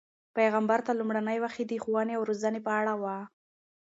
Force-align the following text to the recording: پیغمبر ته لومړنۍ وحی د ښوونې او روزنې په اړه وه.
پیغمبر 0.37 0.79
ته 0.87 0.91
لومړنۍ 0.99 1.37
وحی 1.41 1.63
د 1.67 1.73
ښوونې 1.83 2.13
او 2.17 2.23
روزنې 2.29 2.59
په 2.65 2.71
اړه 2.79 2.93
وه. 3.01 3.17